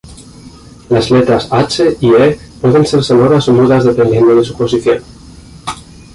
Las 0.89 1.11
letras 1.11 1.47
h 1.51 1.85
y 2.01 2.15
e 2.15 2.39
pueden 2.59 2.87
ser 2.87 3.03
sonoras 3.03 3.47
o 3.49 3.53
mudas 3.53 3.85
dependiendo 3.85 4.35
de 4.35 4.43
su 4.43 4.57
posición. 4.57 5.03